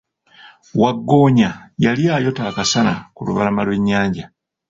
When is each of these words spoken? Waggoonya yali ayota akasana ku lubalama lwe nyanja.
Waggoonya 0.81 1.49
yali 1.83 2.03
ayota 2.17 2.41
akasana 2.49 2.93
ku 3.15 3.21
lubalama 3.27 3.61
lwe 3.65 3.75
nyanja. 3.87 4.25